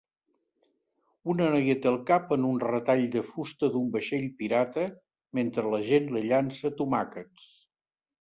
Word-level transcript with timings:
Una 1.33 1.49
noia 1.55 1.73
té 1.83 1.89
el 1.91 1.97
cap 2.07 2.31
en 2.35 2.47
un 2.51 2.55
retall 2.63 3.03
de 3.15 3.21
fusta 3.33 3.69
d'un 3.75 3.91
vaixell 3.97 4.25
pirata 4.39 4.87
mentre 5.41 5.67
la 5.75 5.81
gent 5.91 6.09
li 6.17 6.25
llança 6.33 6.73
tomàquets. 6.81 7.47